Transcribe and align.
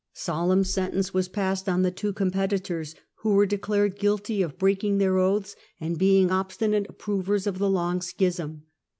Solemn 0.13 0.63
sentence 0.63 1.13
was 1.13 1.27
passed 1.29 1.69
on 1.69 1.83
the 1.83 1.91
two 1.91 2.11
competitors, 2.11 2.95
who 3.17 3.35
were 3.35 3.45
declared 3.45 3.99
guilty 3.99 4.41
of 4.41 4.57
breaking 4.57 4.97
their 4.97 5.19
oaths 5.19 5.55
and 5.79 5.99
being 5.99 6.31
obstinate 6.31 6.89
approvers 6.89 7.45
of 7.45 7.59
the 7.59 7.69
long 7.69 8.01
Schism. 8.01 8.63